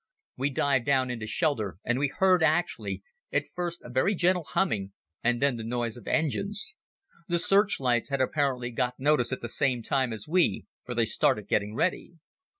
[0.35, 4.93] We dived down into shelter and we heard actually, at first a very gentle humming
[5.23, 6.75] and then the noise of engines.
[7.27, 11.47] The searchlights had apparently got notice at the same time as we, for they started
[11.47, 12.15] getting ready.